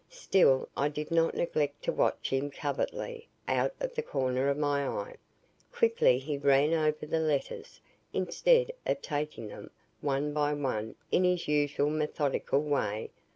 Still, 0.09 0.67
I 0.75 0.87
did 0.89 1.11
not 1.11 1.35
neglect 1.35 1.83
to 1.83 1.91
watch 1.91 2.31
him 2.31 2.49
covertly 2.49 3.27
out 3.47 3.75
of 3.79 3.93
the 3.93 4.01
corner 4.01 4.49
of 4.49 4.57
my 4.57 4.83
eye. 4.87 5.17
Quickly 5.71 6.17
he 6.17 6.39
ran 6.39 6.73
over 6.73 7.05
the 7.05 7.19
letters, 7.19 7.79
instead 8.11 8.71
of 8.87 8.99
taking 9.03 9.49
them, 9.49 9.69
one 9.99 10.33
by 10.33 10.53
one, 10.55 10.95
in 11.11 11.23
his 11.23 11.47
usual 11.47 11.91
methodical 11.91 12.61
way. 12.61 13.11